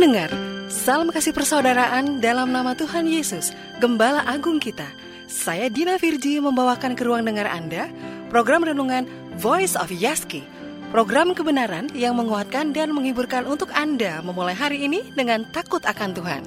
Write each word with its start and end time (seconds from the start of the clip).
pendengar, 0.00 0.32
salam 0.72 1.12
kasih 1.12 1.36
persaudaraan 1.36 2.24
dalam 2.24 2.48
nama 2.48 2.72
Tuhan 2.72 3.04
Yesus, 3.04 3.52
Gembala 3.84 4.24
Agung 4.24 4.56
kita. 4.56 4.88
Saya 5.28 5.68
Dina 5.68 6.00
Virji 6.00 6.40
membawakan 6.40 6.96
ke 6.96 7.04
ruang 7.04 7.20
dengar 7.20 7.44
Anda 7.44 7.84
program 8.32 8.64
renungan 8.64 9.04
Voice 9.36 9.76
of 9.76 9.92
Yaski. 9.92 10.40
Program 10.88 11.36
kebenaran 11.36 11.92
yang 11.92 12.16
menguatkan 12.16 12.72
dan 12.72 12.96
menghiburkan 12.96 13.44
untuk 13.44 13.68
Anda 13.76 14.24
memulai 14.24 14.56
hari 14.56 14.88
ini 14.88 15.04
dengan 15.12 15.44
takut 15.52 15.84
akan 15.84 16.16
Tuhan. 16.16 16.42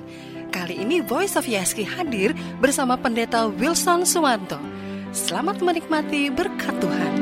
Kali 0.49 0.81
ini 0.81 1.05
Voice 1.05 1.37
of 1.37 1.45
Yaski 1.45 1.85
hadir 1.85 2.33
bersama 2.57 2.97
Pendeta 2.97 3.45
Wilson 3.45 4.01
Suwanto. 4.01 4.57
Selamat 5.13 5.61
menikmati 5.61 6.33
berkat 6.33 6.73
Tuhan. 6.81 7.13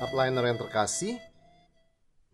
Upliner 0.00 0.48
yang 0.48 0.56
terkasih, 0.56 1.20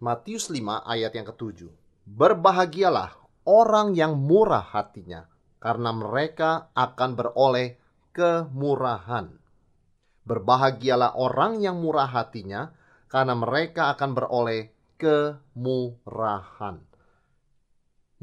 Matius 0.01 0.49
5 0.49 0.81
ayat 0.89 1.13
yang 1.13 1.29
ketujuh. 1.29 1.69
Berbahagialah 2.09 3.21
orang 3.45 3.93
yang 3.93 4.17
murah 4.17 4.65
hatinya, 4.65 5.29
karena 5.61 5.93
mereka 5.93 6.73
akan 6.73 7.21
beroleh 7.21 7.77
kemurahan. 8.17 9.29
Berbahagialah 10.25 11.21
orang 11.21 11.61
yang 11.61 11.85
murah 11.85 12.09
hatinya, 12.09 12.73
karena 13.13 13.37
mereka 13.37 13.93
akan 13.93 14.17
beroleh 14.17 14.73
kemurahan. 14.97 16.81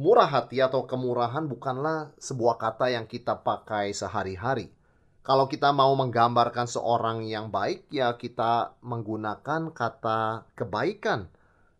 Murah 0.02 0.30
hati 0.34 0.58
atau 0.58 0.90
kemurahan 0.90 1.46
bukanlah 1.46 2.10
sebuah 2.18 2.58
kata 2.58 2.90
yang 2.90 3.06
kita 3.06 3.46
pakai 3.46 3.94
sehari-hari. 3.94 4.74
Kalau 5.22 5.46
kita 5.46 5.70
mau 5.70 5.94
menggambarkan 5.94 6.66
seorang 6.66 7.22
yang 7.22 7.54
baik, 7.54 7.86
ya 7.94 8.18
kita 8.18 8.74
menggunakan 8.82 9.70
kata 9.78 10.50
kebaikan 10.58 11.37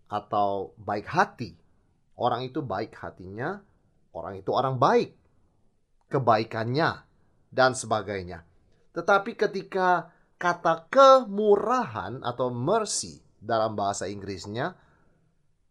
atau 0.08 0.76
baik 0.80 1.08
hati. 1.08 1.56
Orang 2.18 2.48
itu 2.48 2.66
baik 2.66 2.98
hatinya, 2.98 3.62
orang 4.16 4.42
itu 4.42 4.50
orang 4.50 4.82
baik, 4.82 5.14
kebaikannya, 6.10 7.06
dan 7.54 7.78
sebagainya. 7.78 8.44
Tetapi 8.98 9.38
ketika 9.38 10.10
kata 10.42 10.90
kemurahan 10.90 12.26
atau 12.26 12.50
mercy 12.50 13.22
dalam 13.38 13.78
bahasa 13.78 14.10
Inggrisnya 14.10 14.74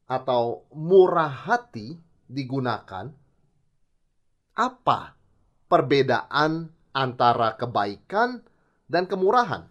atau 0.07 0.71
murah 0.71 1.51
hati 1.51 1.99
digunakan, 2.31 3.11
apa 4.55 5.01
perbedaan 5.67 6.71
antara 6.95 7.59
kebaikan 7.59 8.41
dan 8.87 9.11
kemurahan? 9.11 9.67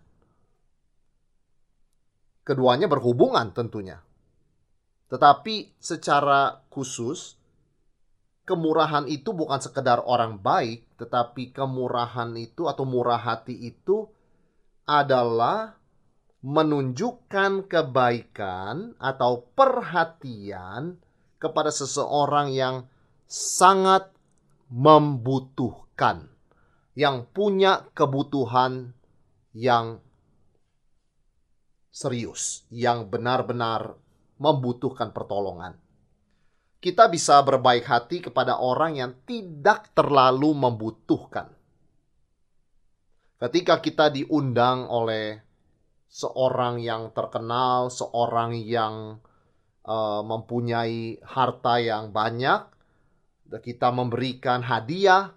Keduanya 2.45 2.85
berhubungan 2.85 3.49
tentunya. 3.55 4.04
Tetapi 5.05 5.77
secara 5.77 6.65
khusus, 6.73 7.37
kemurahan 8.45 9.05
itu 9.09 9.33
bukan 9.33 9.61
sekedar 9.61 10.01
orang 10.05 10.37
baik, 10.41 10.85
tetapi 10.97 11.53
kemurahan 11.53 12.33
itu 12.37 12.69
atau 12.69 12.85
murah 12.85 13.21
hati 13.21 13.57
itu 13.69 14.05
adalah 14.85 15.77
menunjukkan 16.45 17.65
kebaikan 17.65 18.93
atau 19.01 19.49
perhatian 19.57 21.01
kepada 21.41 21.73
seseorang 21.73 22.53
yang 22.53 22.85
sangat 23.25 24.13
membutuhkan, 24.69 26.29
yang 26.93 27.25
punya 27.33 27.89
kebutuhan 27.97 28.93
yang 29.57 30.05
serius, 31.89 32.61
yang 32.69 33.09
benar-benar 33.09 33.97
membutuhkan 34.37 35.15
pertolongan. 35.15 35.77
Kita 36.79 37.09
bisa 37.09 37.41
berbaik 37.41 37.87
hati 37.87 38.21
kepada 38.21 38.61
orang 38.61 38.99
yang 38.99 39.11
tidak 39.25 39.89
terlalu 39.97 40.53
membutuhkan. 40.53 41.49
Ketika 43.41 43.81
kita 43.81 44.13
diundang 44.13 44.85
oleh 44.85 45.41
seorang 46.07 46.79
yang 46.79 47.11
terkenal, 47.11 47.89
seorang 47.89 48.55
yang 48.55 49.17
uh, 49.83 50.21
mempunyai 50.21 51.19
harta 51.25 51.81
yang 51.81 52.13
banyak, 52.13 52.69
kita 53.49 53.89
memberikan 53.89 54.61
hadiah, 54.61 55.33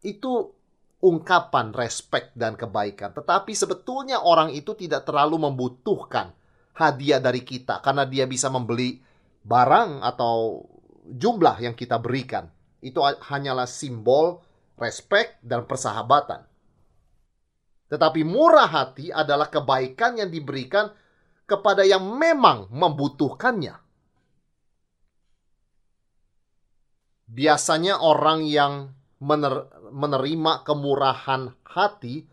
itu 0.00 0.54
ungkapan 1.02 1.76
respek 1.76 2.32
dan 2.32 2.56
kebaikan. 2.56 3.12
Tetapi 3.12 3.52
sebetulnya 3.52 4.22
orang 4.24 4.50
itu 4.54 4.72
tidak 4.74 5.04
terlalu 5.04 5.44
membutuhkan 5.44 6.32
hadiah 6.76 7.18
dari 7.18 7.40
kita 7.40 7.80
karena 7.80 8.04
dia 8.04 8.28
bisa 8.28 8.52
membeli 8.52 9.00
barang 9.42 10.04
atau 10.04 10.60
jumlah 11.08 11.62
yang 11.64 11.72
kita 11.72 11.96
berikan. 11.96 12.52
Itu 12.84 13.00
hanyalah 13.02 13.64
simbol 13.64 14.44
respek 14.76 15.40
dan 15.40 15.64
persahabatan. 15.64 16.44
Tetapi 17.86 18.20
murah 18.26 18.68
hati 18.68 19.08
adalah 19.14 19.48
kebaikan 19.48 20.20
yang 20.20 20.28
diberikan 20.28 20.90
kepada 21.46 21.86
yang 21.86 22.02
memang 22.02 22.66
membutuhkannya. 22.74 23.78
Biasanya 27.26 28.02
orang 28.02 28.46
yang 28.46 28.72
menerima 29.90 30.52
kemurahan 30.66 31.54
hati 31.62 32.26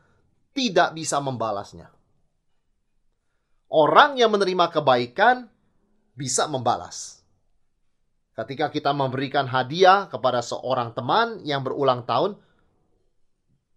tidak 0.54 0.98
bisa 0.98 1.22
membalasnya. 1.22 1.90
Orang 3.74 4.22
yang 4.22 4.30
menerima 4.30 4.70
kebaikan 4.70 5.50
bisa 6.14 6.46
membalas. 6.46 7.26
Ketika 8.38 8.70
kita 8.70 8.94
memberikan 8.94 9.50
hadiah 9.50 10.06
kepada 10.06 10.46
seorang 10.46 10.94
teman 10.94 11.42
yang 11.42 11.66
berulang 11.66 12.06
tahun, 12.06 12.38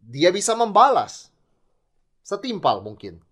dia 0.05 0.29
bisa 0.29 0.53
membalas. 0.53 1.33
Setimpal 2.21 2.85
mungkin. 2.85 3.25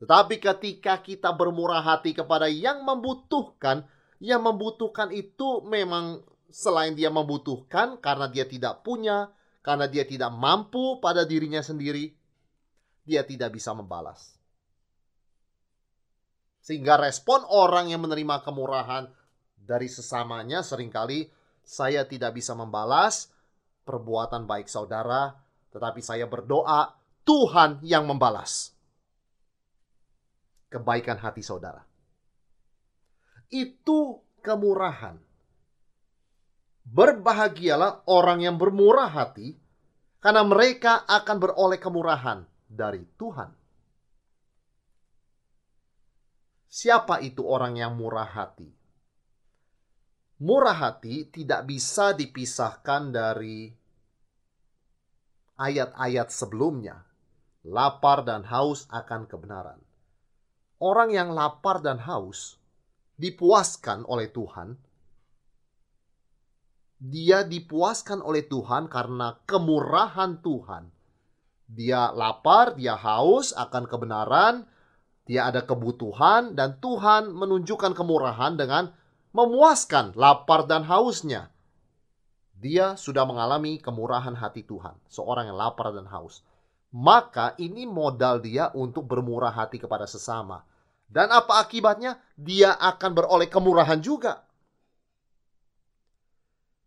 Tetapi 0.00 0.40
ketika 0.40 0.96
kita 1.04 1.36
bermurah 1.36 1.84
hati 1.84 2.16
kepada 2.16 2.48
yang 2.48 2.80
membutuhkan, 2.80 3.84
yang 4.24 4.40
membutuhkan 4.40 5.12
itu 5.12 5.60
memang 5.68 6.24
selain 6.48 6.96
dia 6.96 7.12
membutuhkan 7.12 8.00
karena 8.00 8.24
dia 8.24 8.48
tidak 8.48 8.80
punya, 8.80 9.28
karena 9.60 9.84
dia 9.84 10.08
tidak 10.08 10.32
mampu 10.32 10.96
pada 11.04 11.28
dirinya 11.28 11.60
sendiri, 11.60 12.16
dia 13.04 13.20
tidak 13.20 13.52
bisa 13.52 13.76
membalas. 13.76 14.39
Sehingga 16.60 17.00
respon 17.00 17.44
orang 17.48 17.88
yang 17.88 18.04
menerima 18.04 18.44
kemurahan 18.44 19.08
dari 19.56 19.88
sesamanya 19.88 20.60
sering 20.60 20.92
kali 20.92 21.28
saya 21.64 22.04
tidak 22.04 22.36
bisa 22.36 22.52
membalas 22.52 23.30
perbuatan 23.86 24.44
baik 24.44 24.66
saudara, 24.66 25.34
tetapi 25.70 26.02
saya 26.02 26.26
berdoa 26.26 26.94
Tuhan 27.24 27.80
yang 27.84 28.04
membalas 28.10 28.74
kebaikan 30.70 31.18
hati 31.18 31.42
saudara. 31.42 31.82
Itu 33.50 34.22
kemurahan. 34.42 35.18
Berbahagialah 36.90 38.06
orang 38.10 38.42
yang 38.42 38.56
bermurah 38.58 39.10
hati, 39.10 39.54
karena 40.18 40.42
mereka 40.42 41.06
akan 41.06 41.36
beroleh 41.38 41.78
kemurahan 41.78 42.42
dari 42.66 43.06
Tuhan. 43.14 43.59
Siapa 46.70 47.18
itu 47.18 47.42
orang 47.42 47.74
yang 47.74 47.98
murah 47.98 48.30
hati? 48.30 48.70
Murah 50.38 50.78
hati 50.78 51.26
tidak 51.26 51.66
bisa 51.66 52.14
dipisahkan 52.14 53.10
dari 53.10 53.74
ayat-ayat 55.58 56.30
sebelumnya. 56.30 57.02
Lapar 57.66 58.22
dan 58.22 58.46
haus 58.46 58.86
akan 58.86 59.26
kebenaran. 59.26 59.82
Orang 60.78 61.10
yang 61.10 61.34
lapar 61.34 61.82
dan 61.82 61.98
haus 62.00 62.56
dipuaskan 63.18 64.06
oleh 64.06 64.30
Tuhan. 64.30 64.78
Dia 67.02 67.42
dipuaskan 67.42 68.22
oleh 68.22 68.46
Tuhan 68.46 68.86
karena 68.86 69.42
kemurahan 69.42 70.38
Tuhan. 70.38 70.86
Dia 71.66 72.14
lapar, 72.14 72.78
dia 72.78 72.94
haus 72.94 73.52
akan 73.52 73.84
kebenaran, 73.90 74.70
dia 75.30 75.46
ada 75.46 75.62
kebutuhan 75.62 76.58
dan 76.58 76.82
Tuhan 76.82 77.30
menunjukkan 77.30 77.94
kemurahan 77.94 78.58
dengan 78.58 78.90
memuaskan 79.30 80.18
lapar 80.18 80.66
dan 80.66 80.82
hausnya. 80.82 81.54
Dia 82.58 82.98
sudah 82.98 83.22
mengalami 83.22 83.78
kemurahan 83.78 84.34
hati 84.34 84.66
Tuhan, 84.66 84.98
seorang 85.06 85.54
yang 85.54 85.54
lapar 85.54 85.94
dan 85.94 86.10
haus. 86.10 86.42
Maka 86.90 87.54
ini 87.62 87.86
modal 87.86 88.42
dia 88.42 88.74
untuk 88.74 89.06
bermurah 89.06 89.54
hati 89.54 89.78
kepada 89.78 90.02
sesama. 90.10 90.66
Dan 91.06 91.30
apa 91.30 91.62
akibatnya? 91.62 92.18
Dia 92.34 92.74
akan 92.74 93.10
beroleh 93.14 93.46
kemurahan 93.46 94.02
juga. 94.02 94.42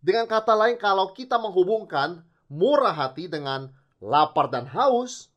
Dengan 0.04 0.28
kata 0.28 0.52
lain, 0.52 0.76
kalau 0.76 1.16
kita 1.16 1.40
menghubungkan 1.40 2.20
murah 2.52 2.92
hati 2.92 3.32
dengan 3.32 3.72
lapar 4.04 4.52
dan 4.52 4.68
haus, 4.68 5.32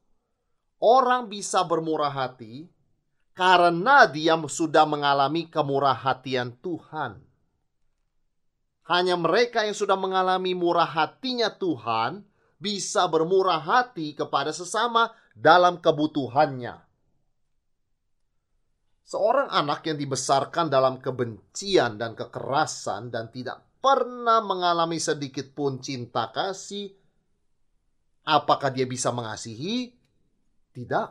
orang 0.82 1.31
bisa 1.31 1.62
bermurah 1.62 2.11
hati 2.11 2.67
karena 3.37 4.09
dia 4.09 4.35
sudah 4.49 4.88
mengalami 4.88 5.44
kemurah 5.53 5.93
hatian 5.93 6.56
Tuhan. 6.65 7.21
Hanya 8.88 9.21
mereka 9.21 9.69
yang 9.69 9.77
sudah 9.77 9.99
mengalami 9.99 10.56
murah 10.56 10.88
hatinya 10.88 11.53
Tuhan 11.53 12.25
bisa 12.56 13.05
bermurah 13.05 13.61
hati 13.61 14.17
kepada 14.17 14.56
sesama 14.56 15.12
dalam 15.37 15.85
kebutuhannya. 15.85 16.81
Seorang 19.06 19.53
anak 19.53 19.87
yang 19.87 20.00
dibesarkan 20.00 20.67
dalam 20.73 20.99
kebencian 20.99 22.00
dan 22.00 22.17
kekerasan 22.17 23.12
dan 23.12 23.31
tidak 23.31 23.62
pernah 23.79 24.43
mengalami 24.43 24.99
sedikit 24.99 25.53
pun 25.55 25.79
cinta 25.79 26.32
kasih, 26.35 26.91
apakah 28.27 28.73
dia 28.73 28.89
bisa 28.89 29.15
mengasihi? 29.15 29.94
Tidak. 30.75 31.09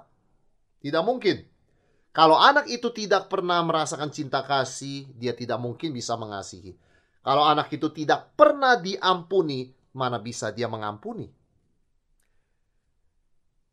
Tidak 0.83 1.03
mungkin. 1.05 1.54
Kalau 2.15 2.39
anak 2.39 2.71
itu 2.71 2.87
tidak 2.95 3.27
pernah 3.27 3.59
merasakan 3.59 4.07
cinta 4.07 4.39
kasih, 4.39 5.03
dia 5.19 5.35
tidak 5.35 5.59
mungkin 5.59 5.91
bisa 5.91 6.15
mengasihi. 6.15 6.71
Kalau 7.19 7.43
anak 7.43 7.67
itu 7.75 7.91
tidak 7.91 8.31
pernah 8.39 8.79
diampuni, 8.79 9.67
mana 9.91 10.15
bisa 10.23 10.47
dia 10.55 10.71
mengampuni? 10.71 11.27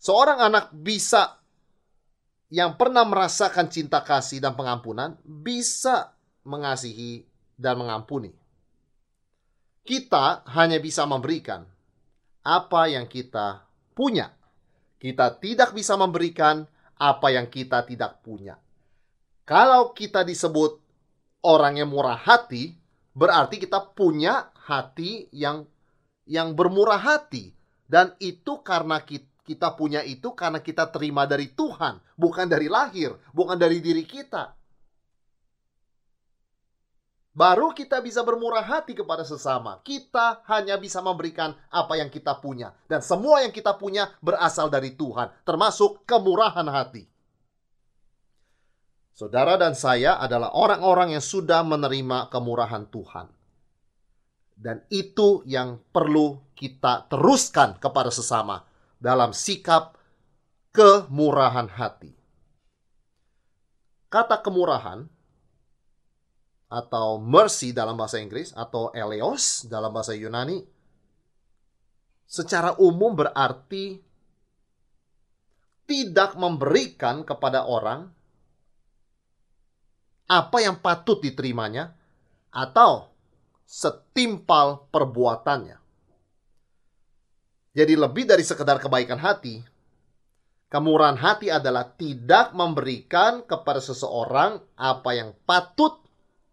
Seorang 0.02 0.42
anak 0.42 0.74
bisa 0.74 1.38
yang 2.50 2.74
pernah 2.74 3.06
merasakan 3.06 3.70
cinta 3.70 4.02
kasih 4.02 4.42
dan 4.42 4.58
pengampunan 4.58 5.14
bisa 5.22 6.10
mengasihi 6.42 7.22
dan 7.54 7.78
mengampuni. 7.78 8.34
Kita 9.86 10.42
hanya 10.50 10.82
bisa 10.82 11.06
memberikan 11.06 11.62
apa 12.42 12.90
yang 12.90 13.06
kita 13.06 13.62
punya. 13.94 14.34
Kita 14.98 15.38
tidak 15.38 15.78
bisa 15.78 15.94
memberikan 15.94 16.66
apa 17.02 17.34
yang 17.34 17.50
kita 17.50 17.82
tidak 17.82 18.22
punya. 18.22 18.54
Kalau 19.42 19.90
kita 19.90 20.22
disebut 20.22 20.78
orang 21.42 21.82
yang 21.82 21.90
murah 21.90 22.14
hati, 22.14 22.78
berarti 23.10 23.58
kita 23.58 23.90
punya 23.98 24.54
hati 24.54 25.26
yang 25.34 25.66
yang 26.22 26.54
bermurah 26.54 27.02
hati 27.02 27.50
dan 27.90 28.14
itu 28.22 28.62
karena 28.62 29.02
kita 29.42 29.74
punya 29.74 30.06
itu 30.06 30.30
karena 30.38 30.62
kita 30.62 30.86
terima 30.94 31.26
dari 31.26 31.50
Tuhan, 31.50 31.98
bukan 32.14 32.46
dari 32.46 32.70
lahir, 32.70 33.18
bukan 33.34 33.58
dari 33.58 33.82
diri 33.82 34.06
kita. 34.06 34.54
Baru 37.32 37.72
kita 37.72 38.04
bisa 38.04 38.20
bermurah 38.20 38.60
hati 38.60 38.92
kepada 38.92 39.24
sesama. 39.24 39.80
Kita 39.80 40.44
hanya 40.52 40.76
bisa 40.76 41.00
memberikan 41.00 41.56
apa 41.72 41.96
yang 41.96 42.12
kita 42.12 42.36
punya. 42.36 42.76
Dan 42.84 43.00
semua 43.00 43.40
yang 43.40 43.48
kita 43.48 43.72
punya 43.80 44.12
berasal 44.20 44.68
dari 44.68 44.92
Tuhan. 44.92 45.32
Termasuk 45.48 46.04
kemurahan 46.04 46.68
hati. 46.68 47.08
Saudara 49.16 49.56
dan 49.56 49.72
saya 49.72 50.20
adalah 50.20 50.52
orang-orang 50.52 51.16
yang 51.16 51.24
sudah 51.24 51.64
menerima 51.64 52.28
kemurahan 52.28 52.84
Tuhan. 52.92 53.32
Dan 54.52 54.84
itu 54.92 55.40
yang 55.48 55.80
perlu 55.88 56.52
kita 56.52 57.08
teruskan 57.08 57.80
kepada 57.80 58.12
sesama 58.12 58.68
dalam 59.00 59.32
sikap 59.32 59.96
kemurahan 60.68 61.68
hati. 61.68 62.12
Kata 64.12 64.44
kemurahan 64.44 65.08
atau 66.72 67.20
mercy 67.20 67.76
dalam 67.76 68.00
bahasa 68.00 68.16
Inggris 68.16 68.56
atau 68.56 68.88
eleos 68.96 69.68
dalam 69.68 69.92
bahasa 69.92 70.16
Yunani 70.16 70.64
secara 72.24 72.72
umum 72.80 73.12
berarti 73.12 74.00
tidak 75.84 76.32
memberikan 76.40 77.28
kepada 77.28 77.68
orang 77.68 78.08
apa 80.32 80.58
yang 80.64 80.80
patut 80.80 81.20
diterimanya 81.20 81.92
atau 82.48 83.12
setimpal 83.68 84.88
perbuatannya. 84.88 85.76
Jadi 87.72 87.94
lebih 87.96 88.28
dari 88.28 88.44
sekedar 88.44 88.80
kebaikan 88.80 89.16
hati, 89.16 89.60
kemurahan 90.68 91.16
hati 91.16 91.48
adalah 91.48 91.88
tidak 91.96 92.52
memberikan 92.52 93.44
kepada 93.44 93.80
seseorang 93.80 94.60
apa 94.76 95.10
yang 95.16 95.32
patut 95.48 96.01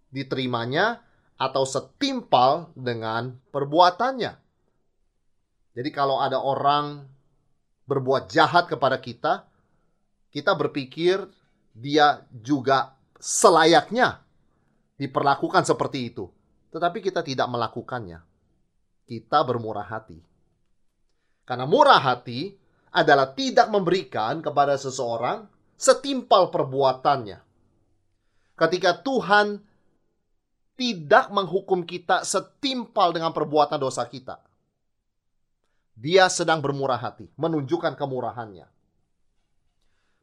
diterimanya 0.09 1.01
atau 1.39 1.63
setimpal 1.63 2.73
dengan 2.75 3.39
perbuatannya. 3.53 4.33
Jadi 5.77 5.89
kalau 5.95 6.19
ada 6.19 6.43
orang 6.43 7.07
berbuat 7.87 8.27
jahat 8.27 8.67
kepada 8.67 8.99
kita, 8.99 9.47
kita 10.29 10.51
berpikir 10.53 11.23
dia 11.71 12.27
juga 12.35 12.93
selayaknya 13.17 14.19
diperlakukan 14.99 15.63
seperti 15.63 16.11
itu. 16.11 16.27
Tetapi 16.69 16.99
kita 17.01 17.23
tidak 17.23 17.47
melakukannya. 17.49 18.21
Kita 19.07 19.41
bermurah 19.41 19.87
hati. 19.89 20.19
Karena 21.47 21.65
murah 21.65 21.97
hati 21.97 22.53
adalah 22.93 23.33
tidak 23.33 23.73
memberikan 23.73 24.43
kepada 24.43 24.77
seseorang 24.77 25.49
setimpal 25.79 26.53
perbuatannya. 26.53 27.41
Ketika 28.53 29.01
Tuhan 29.01 29.68
tidak 30.79 31.27
menghukum 31.35 31.83
kita 31.83 32.23
setimpal 32.23 33.11
dengan 33.11 33.35
perbuatan 33.35 33.75
dosa 33.75 34.07
kita. 34.07 34.39
Dia 35.99 36.31
sedang 36.31 36.63
bermurah 36.63 36.95
hati, 36.95 37.27
menunjukkan 37.35 37.99
kemurahannya. 37.99 38.63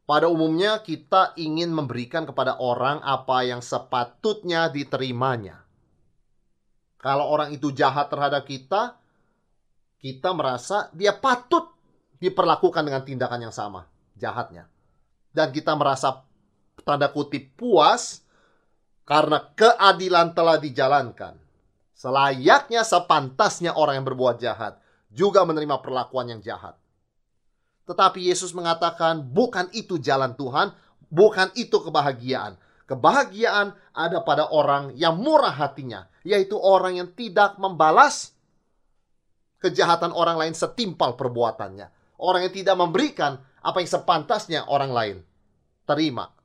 Pada 0.08 0.32
umumnya 0.32 0.80
kita 0.80 1.36
ingin 1.36 1.68
memberikan 1.76 2.24
kepada 2.24 2.56
orang 2.56 3.04
apa 3.04 3.44
yang 3.44 3.60
sepatutnya 3.60 4.72
diterimanya. 4.72 5.60
Kalau 6.96 7.28
orang 7.28 7.52
itu 7.52 7.68
jahat 7.76 8.08
terhadap 8.08 8.48
kita, 8.48 8.96
kita 10.00 10.32
merasa 10.32 10.88
dia 10.96 11.12
patut 11.12 11.68
diperlakukan 12.16 12.80
dengan 12.80 13.04
tindakan 13.04 13.50
yang 13.50 13.52
sama, 13.52 13.84
jahatnya. 14.16 14.64
Dan 15.36 15.52
kita 15.52 15.76
merasa 15.76 16.24
tanda 16.80 17.12
kutip 17.12 17.52
puas 17.60 18.24
karena 19.06 19.38
keadilan 19.54 20.34
telah 20.34 20.58
dijalankan. 20.58 21.38
Selayaknya 21.96 22.84
sepantasnya 22.84 23.72
orang 23.72 24.02
yang 24.02 24.06
berbuat 24.06 24.36
jahat 24.42 24.76
juga 25.08 25.48
menerima 25.48 25.80
perlakuan 25.80 26.28
yang 26.28 26.44
jahat. 26.44 26.76
Tetapi 27.88 28.20
Yesus 28.20 28.52
mengatakan 28.52 29.22
bukan 29.22 29.70
itu 29.72 29.96
jalan 29.96 30.36
Tuhan, 30.36 30.74
bukan 31.08 31.54
itu 31.56 31.80
kebahagiaan. 31.80 32.58
Kebahagiaan 32.84 33.72
ada 33.96 34.20
pada 34.22 34.50
orang 34.52 34.92
yang 34.94 35.16
murah 35.16 35.54
hatinya, 35.54 36.06
yaitu 36.26 36.58
orang 36.58 37.00
yang 37.00 37.08
tidak 37.16 37.56
membalas 37.56 38.36
kejahatan 39.62 40.12
orang 40.12 40.36
lain 40.36 40.54
setimpal 40.54 41.16
perbuatannya. 41.16 41.88
Orang 42.20 42.44
yang 42.44 42.54
tidak 42.54 42.76
memberikan 42.76 43.40
apa 43.62 43.80
yang 43.80 43.90
sepantasnya 43.90 44.60
orang 44.68 44.92
lain 44.92 45.16
terima. 45.88 46.35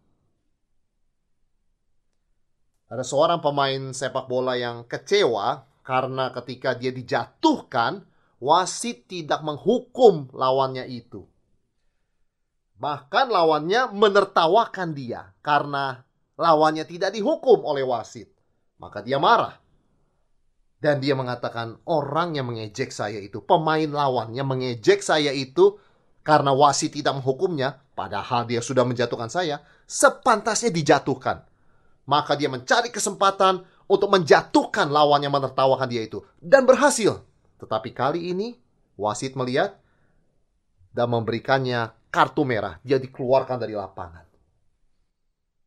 Ada 2.91 3.07
seorang 3.07 3.39
pemain 3.39 3.95
sepak 3.95 4.27
bola 4.27 4.59
yang 4.59 4.83
kecewa 4.83 5.63
karena 5.79 6.27
ketika 6.35 6.75
dia 6.75 6.91
dijatuhkan, 6.91 8.03
wasit 8.43 9.07
tidak 9.07 9.39
menghukum 9.47 10.27
lawannya 10.35 10.83
itu. 10.91 11.23
Bahkan 12.75 13.31
lawannya 13.31 13.95
menertawakan 13.95 14.91
dia 14.91 15.31
karena 15.39 16.03
lawannya 16.35 16.83
tidak 16.83 17.15
dihukum 17.15 17.63
oleh 17.63 17.87
wasit. 17.87 18.27
Maka 18.75 18.99
dia 18.99 19.23
marah. 19.23 19.55
Dan 20.81 20.97
dia 20.97 21.13
mengatakan 21.13 21.77
orang 21.87 22.33
yang 22.35 22.49
mengejek 22.49 22.89
saya 22.89 23.21
itu, 23.21 23.39
pemain 23.45 23.85
lawan 23.85 24.33
yang 24.33 24.49
mengejek 24.49 24.99
saya 25.05 25.29
itu 25.29 25.77
karena 26.25 26.51
wasit 26.51 26.91
tidak 26.91 27.21
menghukumnya, 27.21 27.85
padahal 27.93 28.49
dia 28.49 28.65
sudah 28.65 28.81
menjatuhkan 28.81 29.29
saya, 29.29 29.61
sepantasnya 29.85 30.73
dijatuhkan. 30.73 31.50
Maka 32.05 32.33
dia 32.35 32.49
mencari 32.49 32.89
kesempatan 32.89 33.61
untuk 33.85 34.09
menjatuhkan 34.09 34.89
lawan 34.89 35.21
yang 35.21 35.33
menertawakan 35.33 35.87
dia 35.87 36.05
itu. 36.05 36.21
Dan 36.41 36.65
berhasil. 36.65 37.21
Tetapi 37.61 37.89
kali 37.93 38.33
ini 38.33 38.57
wasit 38.97 39.37
melihat 39.37 39.77
dan 40.91 41.07
memberikannya 41.11 41.93
kartu 42.09 42.41
merah. 42.43 42.81
Dia 42.81 42.97
dikeluarkan 42.97 43.57
dari 43.61 43.77
lapangan. 43.77 44.25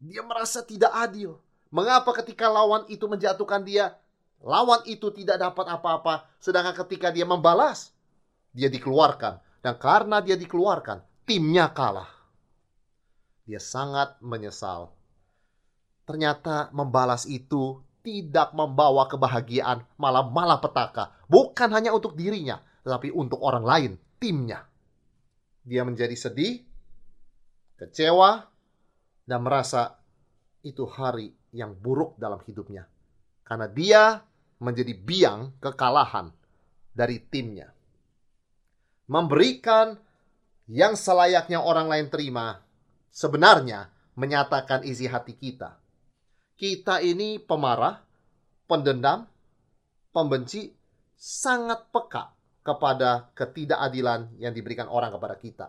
Dia 0.02 0.20
merasa 0.26 0.60
tidak 0.60 0.92
adil. 0.92 1.38
Mengapa 1.74 2.12
ketika 2.22 2.46
lawan 2.50 2.86
itu 2.86 3.08
menjatuhkan 3.08 3.64
dia, 3.66 3.98
Lawan 4.44 4.84
itu 4.84 5.08
tidak 5.08 5.40
dapat 5.40 5.72
apa-apa, 5.72 6.28
sedangkan 6.36 6.76
ketika 6.84 7.08
dia 7.08 7.24
membalas, 7.24 7.96
dia 8.52 8.68
dikeluarkan. 8.68 9.40
Dan 9.64 9.80
karena 9.80 10.20
dia 10.20 10.36
dikeluarkan, 10.36 11.00
timnya 11.24 11.72
kalah. 11.72 12.12
Dia 13.48 13.56
sangat 13.56 14.20
menyesal. 14.20 14.92
Ternyata 16.04 16.68
membalas 16.76 17.24
itu 17.24 17.80
tidak 18.04 18.52
membawa 18.52 19.08
kebahagiaan, 19.08 19.88
malah 19.96 20.28
malah 20.28 20.60
petaka. 20.60 21.16
Bukan 21.24 21.72
hanya 21.72 21.96
untuk 21.96 22.12
dirinya, 22.12 22.60
tetapi 22.84 23.08
untuk 23.08 23.40
orang 23.40 23.64
lain, 23.64 23.92
timnya. 24.20 24.68
Dia 25.64 25.80
menjadi 25.88 26.12
sedih, 26.12 26.60
kecewa, 27.80 28.44
dan 29.24 29.40
merasa 29.40 29.96
itu 30.60 30.84
hari 30.84 31.32
yang 31.56 31.72
buruk 31.72 32.20
dalam 32.20 32.44
hidupnya. 32.44 32.84
Karena 33.40 33.64
dia 33.68 34.02
menjadi 34.60 34.92
biang 34.92 35.56
kekalahan 35.60 36.28
dari 36.92 37.20
timnya. 37.24 37.72
Memberikan 39.08 39.96
yang 40.68 40.96
selayaknya 40.96 41.60
orang 41.60 41.92
lain 41.92 42.08
terima 42.08 42.64
sebenarnya 43.12 43.92
menyatakan 44.16 44.84
isi 44.88 45.04
hati 45.04 45.36
kita. 45.36 45.83
Kita 46.54 47.02
ini 47.02 47.42
pemarah, 47.42 47.98
pendendam, 48.70 49.26
pembenci, 50.14 50.70
sangat 51.18 51.90
peka 51.90 52.30
kepada 52.62 53.28
ketidakadilan 53.34 54.38
yang 54.38 54.54
diberikan 54.54 54.86
orang 54.86 55.10
kepada 55.10 55.34
kita. 55.34 55.68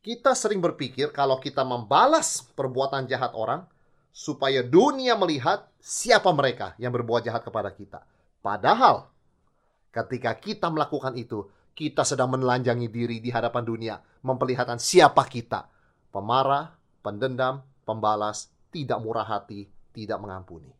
Kita 0.00 0.32
sering 0.38 0.62
berpikir 0.62 1.10
kalau 1.10 1.36
kita 1.42 1.66
membalas 1.66 2.40
perbuatan 2.54 3.10
jahat 3.10 3.34
orang, 3.34 3.66
supaya 4.16 4.64
dunia 4.64 5.12
melihat 5.12 5.68
siapa 5.76 6.32
mereka 6.32 6.72
yang 6.80 6.88
berbuat 6.88 7.20
jahat 7.20 7.44
kepada 7.44 7.68
kita. 7.68 8.00
Padahal, 8.40 9.12
ketika 9.92 10.32
kita 10.32 10.72
melakukan 10.72 11.12
itu, 11.20 11.44
kita 11.76 12.00
sedang 12.00 12.32
menelanjangi 12.32 12.88
diri 12.88 13.20
di 13.20 13.28
hadapan 13.28 13.60
dunia, 13.60 13.94
memperlihatkan 14.24 14.80
siapa 14.80 15.20
kita. 15.28 15.68
Pemarah, 16.08 16.72
pendendam, 17.06 17.62
pembalas, 17.86 18.50
tidak 18.74 18.98
murah 18.98 19.22
hati, 19.22 19.70
tidak 19.94 20.18
mengampuni. 20.18 20.74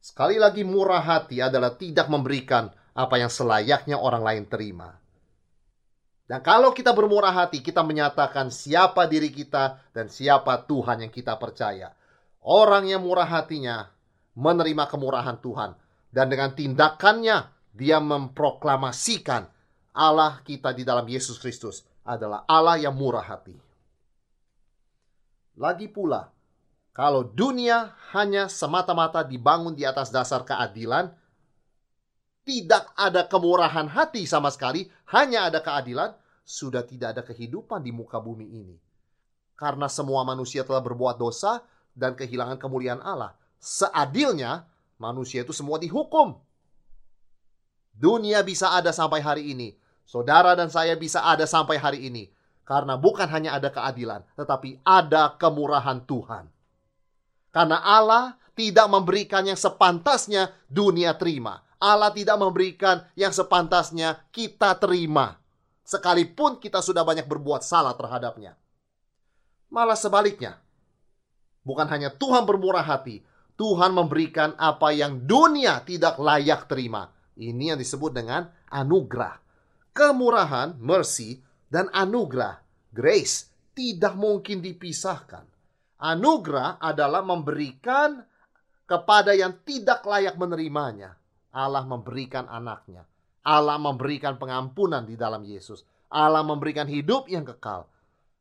Sekali 0.00 0.40
lagi 0.40 0.64
murah 0.64 1.04
hati 1.04 1.44
adalah 1.44 1.76
tidak 1.76 2.08
memberikan 2.08 2.72
apa 2.96 3.20
yang 3.20 3.28
selayaknya 3.28 4.00
orang 4.00 4.24
lain 4.24 4.44
terima. 4.48 4.96
Dan 6.24 6.40
kalau 6.40 6.72
kita 6.72 6.96
bermurah 6.96 7.36
hati, 7.36 7.60
kita 7.60 7.84
menyatakan 7.84 8.48
siapa 8.48 9.04
diri 9.04 9.28
kita 9.28 9.92
dan 9.92 10.08
siapa 10.08 10.64
Tuhan 10.64 11.04
yang 11.04 11.12
kita 11.12 11.36
percaya. 11.36 11.92
Orang 12.40 12.88
yang 12.88 13.04
murah 13.04 13.28
hatinya 13.28 13.92
menerima 14.32 14.88
kemurahan 14.88 15.36
Tuhan. 15.42 15.76
Dan 16.08 16.26
dengan 16.30 16.54
tindakannya, 16.54 17.50
dia 17.74 17.98
memproklamasikan 18.00 19.46
Allah 19.92 20.38
kita 20.46 20.70
di 20.70 20.86
dalam 20.86 21.04
Yesus 21.06 21.38
Kristus 21.38 21.82
adalah 22.06 22.46
Allah 22.46 22.78
yang 22.78 22.94
murah 22.94 23.26
hati. 23.26 23.69
Lagi 25.60 25.92
pula, 25.92 26.32
kalau 26.96 27.20
dunia 27.20 27.92
hanya 28.16 28.48
semata-mata 28.48 29.20
dibangun 29.20 29.76
di 29.76 29.84
atas 29.84 30.08
dasar 30.08 30.40
keadilan, 30.40 31.12
tidak 32.48 32.88
ada 32.96 33.28
kemurahan 33.28 33.84
hati 33.84 34.24
sama 34.24 34.48
sekali, 34.48 34.88
hanya 35.12 35.52
ada 35.52 35.60
keadilan, 35.60 36.16
sudah 36.48 36.80
tidak 36.80 37.12
ada 37.12 37.22
kehidupan 37.22 37.84
di 37.84 37.92
muka 37.92 38.16
bumi 38.16 38.48
ini. 38.48 38.76
Karena 39.52 39.84
semua 39.92 40.24
manusia 40.24 40.64
telah 40.64 40.80
berbuat 40.80 41.20
dosa 41.20 41.60
dan 41.92 42.16
kehilangan 42.16 42.56
kemuliaan 42.56 43.04
Allah. 43.04 43.36
Seadilnya, 43.60 44.64
manusia 44.96 45.44
itu 45.44 45.52
semua 45.52 45.76
dihukum. 45.76 46.40
Dunia 47.92 48.40
bisa 48.40 48.72
ada 48.72 48.96
sampai 48.96 49.20
hari 49.20 49.52
ini. 49.52 49.76
Saudara 50.08 50.56
dan 50.56 50.72
saya 50.72 50.96
bisa 50.96 51.20
ada 51.20 51.44
sampai 51.44 51.76
hari 51.76 52.08
ini. 52.08 52.32
Karena 52.70 52.94
bukan 52.94 53.26
hanya 53.26 53.58
ada 53.58 53.74
keadilan, 53.74 54.22
tetapi 54.38 54.78
ada 54.86 55.34
kemurahan 55.34 56.06
Tuhan. 56.06 56.46
Karena 57.50 57.82
Allah 57.82 58.38
tidak 58.54 58.86
memberikan 58.86 59.42
yang 59.42 59.58
sepantasnya 59.58 60.54
dunia 60.70 61.18
terima. 61.18 61.66
Allah 61.82 62.14
tidak 62.14 62.38
memberikan 62.38 63.02
yang 63.18 63.34
sepantasnya 63.34 64.22
kita 64.30 64.78
terima 64.78 65.40
sekalipun 65.90 66.62
kita 66.62 66.78
sudah 66.78 67.02
banyak 67.02 67.26
berbuat 67.26 67.66
salah 67.66 67.98
terhadapnya. 67.98 68.54
Malah 69.74 69.98
sebaliknya, 69.98 70.62
bukan 71.66 71.90
hanya 71.90 72.14
Tuhan 72.14 72.46
bermurah 72.46 72.86
hati, 72.86 73.26
Tuhan 73.58 73.90
memberikan 73.90 74.54
apa 74.54 74.94
yang 74.94 75.26
dunia 75.26 75.82
tidak 75.82 76.22
layak 76.22 76.70
terima. 76.70 77.10
Ini 77.34 77.74
yang 77.74 77.78
disebut 77.82 78.14
dengan 78.14 78.46
anugerah. 78.70 79.42
Kemurahan, 79.90 80.78
mercy, 80.78 81.42
dan 81.70 81.86
anugerah, 81.94 82.58
grace, 82.90 83.46
tidak 83.72 84.18
mungkin 84.18 84.58
dipisahkan. 84.58 85.46
Anugerah 86.02 86.82
adalah 86.82 87.22
memberikan 87.22 88.20
kepada 88.90 89.30
yang 89.32 89.54
tidak 89.62 90.02
layak 90.02 90.34
menerimanya. 90.34 91.14
Allah 91.54 91.86
memberikan 91.86 92.50
anaknya. 92.50 93.06
Allah 93.46 93.78
memberikan 93.78 94.34
pengampunan 94.36 95.06
di 95.06 95.14
dalam 95.14 95.46
Yesus. 95.46 95.86
Allah 96.10 96.42
memberikan 96.42 96.90
hidup 96.90 97.30
yang 97.30 97.46
kekal. 97.46 97.86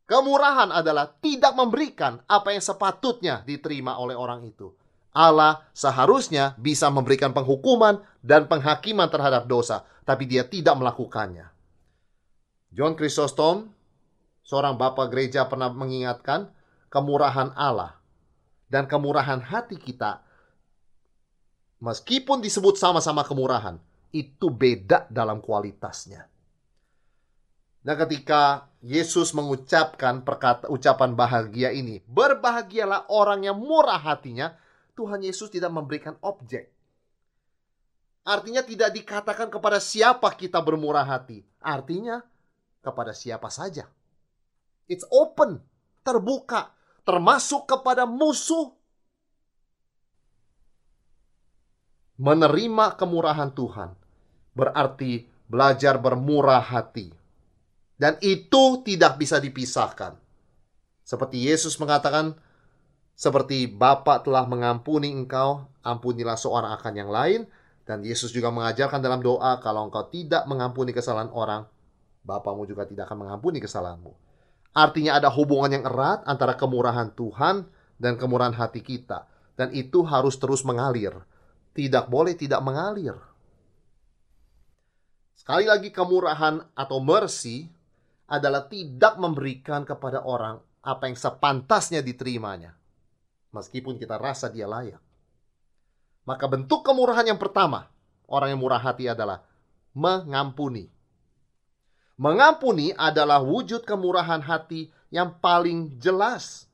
Kemurahan 0.09 0.73
adalah 0.73 1.05
tidak 1.21 1.53
memberikan 1.53 2.17
apa 2.25 2.49
yang 2.49 2.65
sepatutnya 2.65 3.45
diterima 3.45 4.01
oleh 4.01 4.17
orang 4.17 4.41
itu. 4.41 4.73
Allah 5.13 5.61
seharusnya 5.69 6.57
bisa 6.57 6.89
memberikan 6.89 7.29
penghukuman 7.29 8.01
dan 8.25 8.49
penghakiman 8.49 9.05
terhadap 9.05 9.45
dosa, 9.45 9.85
tapi 10.01 10.25
dia 10.25 10.45
tidak 10.45 10.81
melakukannya. 10.81 11.58
John 12.69 12.93
Chrysostom, 12.93 13.73
seorang 14.45 14.77
bapak 14.77 15.09
gereja 15.09 15.49
pernah 15.49 15.73
mengingatkan 15.73 16.53
kemurahan 16.93 17.53
Allah 17.57 17.97
dan 18.69 18.85
kemurahan 18.85 19.41
hati 19.41 19.77
kita 19.77 20.21
meskipun 21.81 22.43
disebut 22.43 22.77
sama-sama 22.77 23.25
kemurahan, 23.25 23.81
itu 24.13 24.49
beda 24.53 25.09
dalam 25.09 25.41
kualitasnya. 25.41 26.29
Nah, 27.79 27.95
ketika 27.95 28.67
Yesus 28.83 29.31
mengucapkan 29.31 30.21
perkata, 30.27 30.67
ucapan 30.67 31.15
bahagia 31.15 31.71
ini, 31.71 32.03
berbahagialah 32.05 33.07
orang 33.07 33.47
yang 33.47 33.55
murah 33.55 33.97
hatinya, 33.97 34.51
Tuhan 34.99 35.23
Yesus 35.23 35.47
tidak 35.47 35.71
memberikan 35.71 36.19
objek. 36.19 36.69
Artinya 38.27 38.61
tidak 38.61 38.93
dikatakan 38.93 39.47
kepada 39.47 39.79
siapa 39.79 40.27
kita 40.35 40.59
bermurah 40.59 41.07
hati. 41.07 41.41
Artinya 41.63 42.19
kepada 42.79 43.11
siapa 43.11 43.47
saja. 43.51 43.87
It's 44.89 45.05
open, 45.13 45.61
terbuka, 46.01 46.73
termasuk 47.05 47.69
kepada 47.69 48.09
musuh. 48.09 48.73
Menerima 52.19 52.99
kemurahan 52.99 53.53
Tuhan 53.55 53.95
berarti 54.51 55.29
belajar 55.47 55.95
bermurah 55.97 56.59
hati. 56.59 57.15
Dan 57.99 58.15
itu 58.23 58.79
tidak 58.83 59.19
bisa 59.19 59.39
dipisahkan. 59.39 60.15
Seperti 61.03 61.47
Yesus 61.47 61.75
mengatakan, 61.79 62.37
seperti 63.19 63.67
Bapa 63.67 64.23
telah 64.23 64.47
mengampuni 64.47 65.11
engkau, 65.11 65.67
ampunilah 65.83 66.39
seorang 66.39 66.71
akan 66.79 66.93
yang 66.95 67.11
lain. 67.11 67.43
Dan 67.83 68.05
Yesus 68.05 68.31
juga 68.31 68.53
mengajarkan 68.53 69.03
dalam 69.03 69.19
doa, 69.19 69.59
kalau 69.59 69.89
engkau 69.89 70.07
tidak 70.07 70.47
mengampuni 70.47 70.95
kesalahan 70.95 71.27
orang, 71.33 71.67
Bapamu 72.23 72.67
juga 72.67 72.85
tidak 72.85 73.09
akan 73.09 73.25
mengampuni 73.25 73.63
kesalahanmu. 73.63 74.13
Artinya 74.75 75.17
ada 75.17 75.27
hubungan 75.33 75.71
yang 75.73 75.83
erat 75.87 76.21
antara 76.29 76.53
kemurahan 76.53 77.09
Tuhan 77.17 77.65
dan 77.97 78.13
kemurahan 78.15 78.53
hati 78.53 78.85
kita. 78.85 79.25
Dan 79.57 79.75
itu 79.75 80.05
harus 80.07 80.39
terus 80.39 80.63
mengalir. 80.63 81.11
Tidak 81.75 82.07
boleh 82.07 82.37
tidak 82.37 82.63
mengalir. 82.63 83.17
Sekali 85.35 85.65
lagi 85.67 85.89
kemurahan 85.89 86.63
atau 86.75 86.99
mercy 87.01 87.67
adalah 88.29 88.69
tidak 88.69 89.17
memberikan 89.17 89.83
kepada 89.83 90.21
orang 90.21 90.61
apa 90.85 91.09
yang 91.09 91.17
sepantasnya 91.17 91.99
diterimanya. 92.05 92.77
Meskipun 93.49 93.97
kita 93.97 94.21
rasa 94.21 94.53
dia 94.53 94.69
layak. 94.69 95.01
Maka 96.29 96.45
bentuk 96.45 96.85
kemurahan 96.85 97.25
yang 97.25 97.41
pertama, 97.41 97.89
orang 98.29 98.53
yang 98.53 98.61
murah 98.61 98.77
hati 98.77 99.09
adalah 99.09 99.41
mengampuni. 99.97 100.85
Mengampuni 102.19 102.91
adalah 102.99 103.39
wujud 103.39 103.87
kemurahan 103.87 104.43
hati 104.43 104.91
yang 105.07 105.39
paling 105.39 105.95
jelas. 106.03 106.67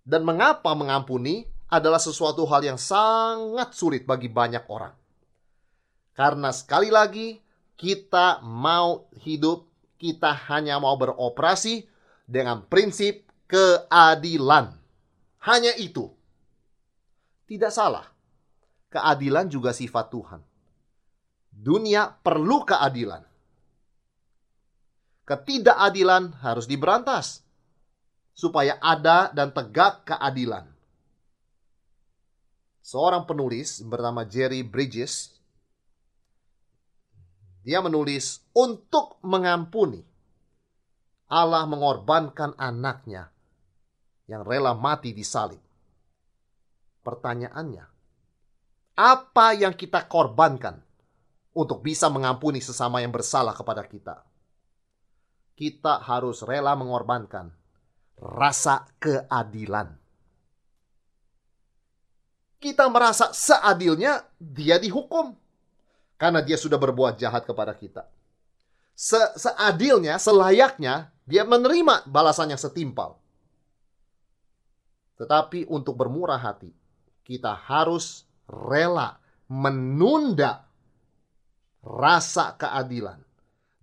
Dan 0.00 0.24
mengapa 0.24 0.72
mengampuni 0.72 1.44
adalah 1.68 2.00
sesuatu 2.00 2.48
hal 2.48 2.64
yang 2.64 2.80
sangat 2.80 3.76
sulit 3.76 4.08
bagi 4.08 4.32
banyak 4.32 4.64
orang. 4.72 4.96
Karena 6.16 6.48
sekali 6.56 6.88
lagi 6.88 7.36
kita 7.76 8.40
mau 8.40 9.12
hidup, 9.20 9.68
kita 10.00 10.32
hanya 10.48 10.80
mau 10.80 10.96
beroperasi 10.96 11.84
dengan 12.24 12.64
prinsip 12.64 13.28
keadilan. 13.44 14.72
Hanya 15.44 15.76
itu. 15.76 16.08
Tidak 17.44 17.68
salah. 17.68 18.08
Keadilan 18.88 19.52
juga 19.52 19.76
sifat 19.76 20.08
Tuhan. 20.08 20.40
Dunia 21.52 22.08
perlu 22.08 22.64
keadilan. 22.64 23.27
Ketidakadilan 25.28 26.40
harus 26.40 26.64
diberantas 26.64 27.44
supaya 28.32 28.80
ada 28.80 29.28
dan 29.36 29.52
tegak 29.52 30.08
keadilan. 30.08 30.64
Seorang 32.80 33.28
penulis 33.28 33.84
bernama 33.84 34.24
Jerry 34.24 34.64
Bridges 34.64 35.36
dia 37.60 37.84
menulis 37.84 38.40
untuk 38.56 39.20
mengampuni. 39.20 40.00
Allah 41.28 41.68
mengorbankan 41.68 42.56
anaknya 42.56 43.28
yang 44.24 44.40
rela 44.48 44.72
mati 44.72 45.12
di 45.12 45.20
salib. 45.20 45.60
pertanyaannya, 47.04 47.84
apa 48.96 49.46
yang 49.56 49.72
kita 49.72 50.04
korbankan 50.08 50.76
untuk 51.56 51.80
bisa 51.80 52.12
mengampuni 52.12 52.60
sesama 52.60 53.00
yang 53.00 53.12
bersalah 53.12 53.56
kepada 53.56 53.84
kita? 53.84 54.27
Kita 55.58 55.98
harus 56.06 56.46
rela 56.46 56.78
mengorbankan 56.78 57.50
rasa 58.22 58.86
keadilan. 59.02 59.90
Kita 62.62 62.86
merasa 62.86 63.34
seadilnya 63.34 64.22
dia 64.38 64.78
dihukum 64.78 65.34
karena 66.14 66.46
dia 66.46 66.54
sudah 66.54 66.78
berbuat 66.78 67.18
jahat 67.18 67.42
kepada 67.42 67.74
kita. 67.74 68.06
Se 68.94 69.18
seadilnya, 69.34 70.18
selayaknya 70.18 71.10
dia 71.26 71.42
menerima 71.42 72.06
balasan 72.06 72.54
yang 72.54 72.58
setimpal. 72.62 73.18
Tetapi 75.18 75.66
untuk 75.66 75.98
bermurah 75.98 76.38
hati, 76.38 76.70
kita 77.26 77.54
harus 77.54 78.26
rela 78.46 79.18
menunda 79.50 80.66
rasa 81.82 82.54
keadilan 82.54 83.27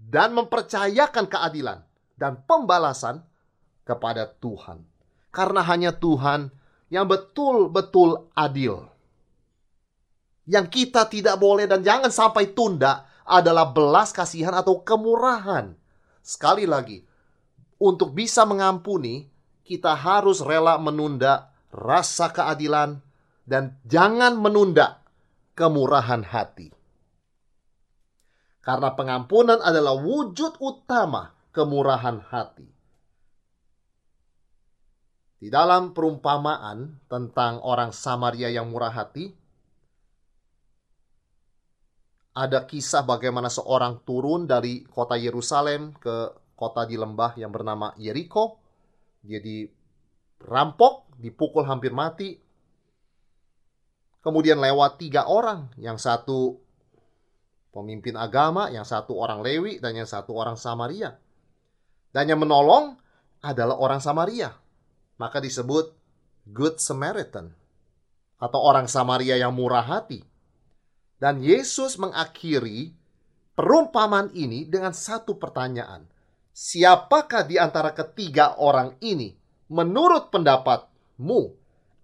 dan 0.06 0.38
mempercayakan 0.38 1.26
keadilan 1.26 1.82
dan 2.14 2.38
pembalasan 2.46 3.26
kepada 3.82 4.30
Tuhan. 4.38 4.86
Karena 5.34 5.66
hanya 5.66 5.92
Tuhan 5.92 6.54
yang 6.94 7.10
betul-betul 7.10 8.30
adil. 8.38 8.86
Yang 10.46 10.66
kita 10.70 11.10
tidak 11.10 11.42
boleh 11.42 11.66
dan 11.66 11.82
jangan 11.82 12.14
sampai 12.14 12.54
tunda 12.54 13.10
adalah 13.26 13.74
belas 13.74 14.14
kasihan 14.14 14.54
atau 14.54 14.86
kemurahan. 14.86 15.74
Sekali 16.22 16.70
lagi, 16.70 17.02
untuk 17.82 18.14
bisa 18.14 18.46
mengampuni, 18.46 19.26
kita 19.66 19.98
harus 19.98 20.40
rela 20.46 20.78
menunda 20.78 21.50
rasa 21.74 22.30
keadilan 22.30 23.02
dan 23.44 23.76
jangan 23.84 24.38
menunda 24.38 25.02
kemurahan 25.58 26.22
hati. 26.22 26.70
Karena 28.66 28.98
pengampunan 28.98 29.62
adalah 29.62 29.94
wujud 29.94 30.58
utama 30.58 31.30
kemurahan 31.54 32.18
hati. 32.34 32.66
Di 35.38 35.54
dalam 35.54 35.94
perumpamaan 35.94 37.06
tentang 37.06 37.62
orang 37.62 37.94
Samaria 37.94 38.50
yang 38.50 38.74
murah 38.74 38.90
hati, 38.90 39.30
ada 42.34 42.66
kisah 42.66 43.06
bagaimana 43.06 43.54
seorang 43.54 44.02
turun 44.02 44.50
dari 44.50 44.82
kota 44.82 45.14
Yerusalem 45.14 45.94
ke 46.02 46.34
kota 46.58 46.90
di 46.90 46.98
lembah 46.98 47.38
yang 47.38 47.54
bernama 47.54 47.94
Yeriko. 48.02 48.58
Dia 49.22 49.38
dirampok, 49.38 51.14
dipukul 51.22 51.70
hampir 51.70 51.94
mati. 51.94 52.34
Kemudian 54.26 54.58
lewat 54.58 54.98
tiga 54.98 55.30
orang, 55.30 55.70
yang 55.78 56.02
satu 56.02 56.65
pemimpin 57.76 58.16
agama, 58.16 58.72
yang 58.72 58.88
satu 58.88 59.20
orang 59.20 59.44
Lewi, 59.44 59.84
dan 59.84 60.00
yang 60.00 60.08
satu 60.08 60.32
orang 60.32 60.56
Samaria. 60.56 61.20
Dan 62.16 62.32
yang 62.32 62.40
menolong 62.40 62.96
adalah 63.44 63.76
orang 63.76 64.00
Samaria 64.00 64.56
maka 65.16 65.40
disebut 65.40 65.96
Good 66.46 66.78
Samaritan 66.78 67.52
atau 68.38 68.60
orang 68.62 68.86
Samaria 68.86 69.40
yang 69.40 69.56
murah 69.56 69.84
hati. 69.84 70.22
Dan 71.16 71.40
Yesus 71.40 71.96
mengakhiri 71.96 72.92
perumpamaan 73.56 74.30
ini 74.36 74.68
dengan 74.68 74.92
satu 74.92 75.40
pertanyaan. 75.40 76.04
Siapakah 76.56 77.48
di 77.48 77.56
antara 77.56 77.96
ketiga 77.96 78.60
orang 78.60 79.00
ini 79.00 79.32
menurut 79.72 80.30
pendapatmu 80.32 81.42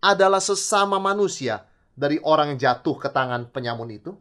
adalah 0.02 0.40
sesama 0.40 0.98
manusia 0.98 1.68
dari 1.94 2.18
orang 2.24 2.56
yang 2.56 2.60
jatuh 2.60 2.96
ke 2.98 3.12
tangan 3.12 3.52
penyamun 3.52 3.92
itu? 3.92 4.12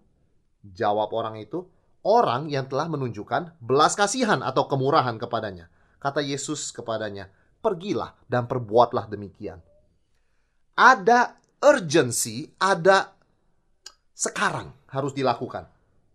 Jawab 0.61 1.13
orang 1.17 1.41
itu, 1.41 1.65
orang 2.05 2.53
yang 2.53 2.69
telah 2.69 2.89
menunjukkan 2.89 3.61
belas 3.61 3.97
kasihan 3.97 4.45
atau 4.45 4.69
kemurahan 4.69 5.17
kepadanya. 5.17 5.73
Kata 6.01 6.25
Yesus 6.25 6.73
kepadanya, 6.73 7.29
pergilah 7.61 8.17
dan 8.29 8.49
perbuatlah 8.49 9.09
demikian. 9.09 9.61
Ada 10.77 11.37
urgency, 11.61 12.49
ada 12.57 13.13
sekarang 14.17 14.73
harus 14.89 15.13
dilakukan 15.13 15.69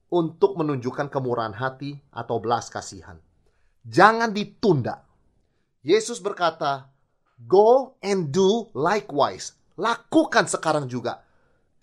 untuk 0.09 0.57
menunjukkan 0.57 1.09
kemurahan 1.09 1.53
hati 1.53 1.97
atau 2.13 2.37
belas 2.41 2.69
kasihan. 2.69 3.17
Jangan 3.85 4.33
ditunda. 4.33 5.05
Yesus 5.85 6.17
berkata, 6.17 6.89
"Go 7.45 7.97
and 8.01 8.33
do 8.33 8.73
likewise." 8.73 9.53
Lakukan 9.77 10.47
sekarang 10.47 10.89
juga. 10.89 11.21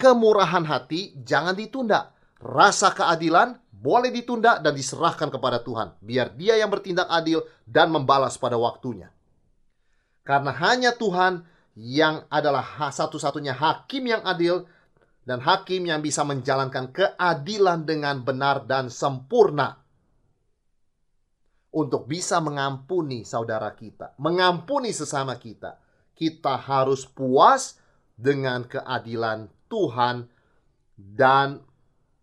Kemurahan 0.01 0.67
hati 0.67 1.15
jangan 1.23 1.55
ditunda. 1.55 2.11
Rasa 2.43 2.91
keadilan 2.91 3.55
boleh 3.71 4.11
ditunda 4.11 4.59
dan 4.59 4.75
diserahkan 4.75 5.31
kepada 5.31 5.63
Tuhan, 5.63 5.95
biar 6.03 6.35
Dia 6.35 6.59
yang 6.59 6.71
bertindak 6.71 7.07
adil 7.07 7.43
dan 7.63 7.91
membalas 7.95 8.35
pada 8.35 8.59
waktunya. 8.59 9.11
Karena 10.23 10.55
hanya 10.55 10.95
Tuhan 10.95 11.43
yang 11.79 12.27
adalah 12.31 12.63
satu-satunya 12.91 13.55
hakim 13.55 14.11
yang 14.11 14.23
adil 14.23 14.67
dan 15.23 15.43
hakim 15.43 15.87
yang 15.87 16.03
bisa 16.03 16.23
menjalankan 16.27 16.91
keadilan 16.91 17.87
dengan 17.87 18.23
benar 18.23 18.67
dan 18.67 18.91
sempurna. 18.91 19.83
Untuk 21.73 22.05
bisa 22.05 22.37
mengampuni 22.45 23.25
saudara 23.25 23.73
kita, 23.73 24.13
mengampuni 24.21 24.93
sesama 24.93 25.41
kita, 25.41 25.81
kita 26.13 26.61
harus 26.61 27.09
puas 27.09 27.81
dengan 28.13 28.69
keadilan 28.69 29.49
Tuhan 29.73 30.29
dan 31.01 31.65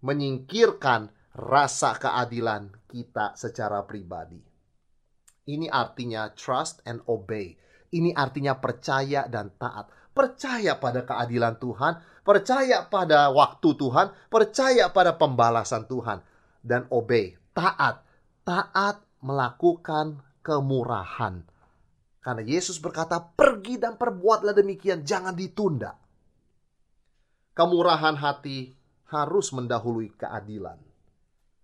menyingkirkan 0.06 1.12
rasa 1.36 1.96
keadilan 1.96 2.72
kita 2.90 3.38
secara 3.38 3.84
pribadi. 3.86 4.40
Ini 5.50 5.66
artinya 5.70 6.30
trust 6.34 6.86
and 6.86 7.02
obey 7.10 7.58
ini 7.90 8.14
artinya 8.14 8.58
percaya 8.58 9.26
dan 9.26 9.50
taat. 9.58 9.90
Percaya 10.14 10.78
pada 10.78 11.06
keadilan 11.06 11.58
Tuhan, 11.58 11.94
percaya 12.22 12.86
pada 12.86 13.34
waktu 13.34 13.70
Tuhan, 13.74 14.14
percaya 14.30 14.92
pada 14.94 15.16
pembalasan 15.18 15.90
Tuhan. 15.90 16.22
Dan 16.62 16.86
obey, 16.94 17.34
taat. 17.56 18.06
Taat 18.46 19.02
melakukan 19.22 20.22
kemurahan. 20.46 21.46
Karena 22.20 22.44
Yesus 22.44 22.78
berkata, 22.78 23.22
pergi 23.22 23.80
dan 23.80 23.96
perbuatlah 23.96 24.54
demikian, 24.54 25.08
jangan 25.08 25.34
ditunda. 25.34 25.96
Kemurahan 27.56 28.16
hati 28.20 28.76
harus 29.10 29.50
mendahului 29.54 30.13
keadilan. 30.15 30.78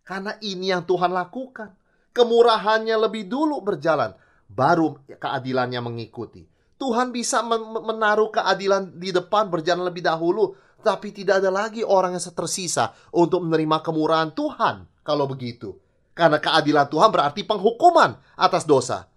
Karena 0.06 0.38
ini 0.42 0.70
yang 0.70 0.86
Tuhan 0.86 1.10
lakukan. 1.10 1.74
Kemurahannya 2.16 2.96
lebih 2.96 3.28
dulu 3.28 3.60
berjalan 3.60 4.16
baru 4.48 4.96
keadilannya 5.10 5.82
mengikuti. 5.84 6.48
Tuhan 6.76 7.12
bisa 7.12 7.44
menaruh 7.82 8.32
keadilan 8.32 9.00
di 9.00 9.12
depan 9.12 9.48
berjalan 9.52 9.88
lebih 9.88 10.04
dahulu, 10.04 10.56
tapi 10.80 11.12
tidak 11.12 11.44
ada 11.44 11.52
lagi 11.52 11.82
orang 11.84 12.16
yang 12.16 12.24
tersisa 12.24 12.94
untuk 13.12 13.44
menerima 13.44 13.84
kemurahan 13.84 14.32
Tuhan 14.32 15.04
kalau 15.04 15.28
begitu. 15.28 15.76
Karena 16.16 16.40
keadilan 16.40 16.88
Tuhan 16.88 17.10
berarti 17.12 17.44
penghukuman 17.44 18.16
atas 18.40 18.64
dosa 18.64 19.12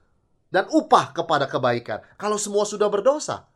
dan 0.51 0.67
upah 0.73 1.14
kepada 1.14 1.47
kebaikan. 1.47 2.03
Kalau 2.19 2.41
semua 2.41 2.67
sudah 2.67 2.91
berdosa, 2.91 3.47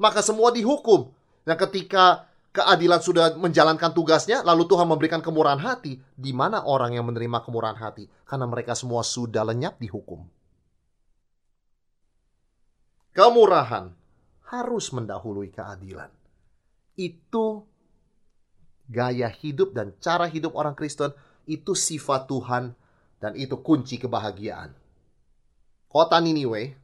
maka 0.00 0.24
semua 0.24 0.50
dihukum. 0.50 1.12
Dan 1.46 1.56
ketika 1.56 2.27
keadilan 2.58 2.98
sudah 2.98 3.38
menjalankan 3.38 3.94
tugasnya, 3.94 4.42
lalu 4.42 4.66
Tuhan 4.66 4.90
memberikan 4.90 5.22
kemurahan 5.22 5.62
hati, 5.62 6.02
di 6.18 6.34
mana 6.34 6.66
orang 6.66 6.98
yang 6.98 7.06
menerima 7.06 7.46
kemurahan 7.46 7.78
hati? 7.78 8.10
Karena 8.26 8.50
mereka 8.50 8.74
semua 8.74 9.06
sudah 9.06 9.46
lenyap 9.46 9.78
dihukum. 9.78 10.26
Kemurahan 13.14 13.94
harus 14.50 14.90
mendahului 14.90 15.54
keadilan. 15.54 16.10
Itu 16.98 17.62
gaya 18.90 19.30
hidup 19.30 19.70
dan 19.70 19.94
cara 20.02 20.26
hidup 20.26 20.58
orang 20.58 20.74
Kristen, 20.74 21.14
itu 21.46 21.78
sifat 21.78 22.26
Tuhan 22.26 22.74
dan 23.22 23.32
itu 23.38 23.54
kunci 23.62 24.02
kebahagiaan. 24.02 24.74
Kota 25.86 26.18
Niniwe 26.18 26.74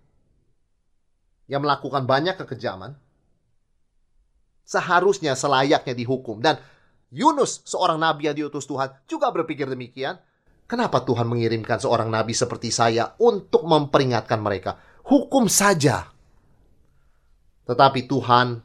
yang 1.51 1.61
melakukan 1.61 2.09
banyak 2.09 2.41
kekejaman 2.41 2.97
seharusnya 4.65 5.37
selayaknya 5.37 5.95
dihukum 5.95 6.41
dan 6.41 6.59
Yunus 7.15 7.63
seorang 7.63 8.01
nabi 8.01 8.27
yang 8.27 8.37
diutus 8.37 8.67
Tuhan 8.67 8.91
juga 9.07 9.31
berpikir 9.31 9.71
demikian. 9.71 10.19
Kenapa 10.65 11.05
Tuhan 11.05 11.29
mengirimkan 11.29 11.77
seorang 11.77 12.09
nabi 12.09 12.33
seperti 12.33 12.73
saya 12.73 13.13
untuk 13.21 13.69
memperingatkan 13.69 14.41
mereka? 14.41 14.81
Hukum 15.05 15.45
saja 15.47 16.15
tetapi 17.65 18.05
Tuhan 18.05 18.61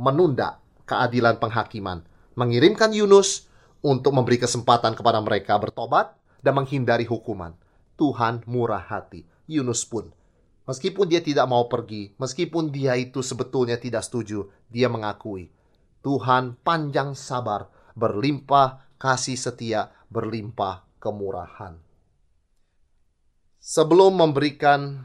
menunda 0.00 0.60
keadilan 0.88 1.36
penghakiman, 1.36 2.00
mengirimkan 2.32 2.96
Yunus 2.96 3.48
untuk 3.84 4.16
memberi 4.16 4.40
kesempatan 4.40 4.96
kepada 4.96 5.20
mereka 5.20 5.60
bertobat 5.60 6.16
dan 6.40 6.56
menghindari 6.56 7.04
hukuman. 7.04 7.52
Tuhan 8.00 8.46
murah 8.48 8.80
hati. 8.80 9.28
Yunus 9.48 9.84
pun 9.84 10.08
Meskipun 10.68 11.08
dia 11.08 11.24
tidak 11.24 11.48
mau 11.48 11.64
pergi, 11.64 12.12
meskipun 12.20 12.68
dia 12.68 12.92
itu 13.00 13.24
sebetulnya 13.24 13.80
tidak 13.80 14.04
setuju, 14.04 14.52
dia 14.68 14.92
mengakui 14.92 15.48
Tuhan 16.04 16.60
panjang 16.60 17.16
sabar, 17.16 17.72
berlimpah 17.98 19.00
kasih 19.00 19.34
setia, 19.34 19.90
berlimpah 20.12 20.86
kemurahan. 21.02 21.80
Sebelum 23.58 24.14
memberikan 24.14 25.02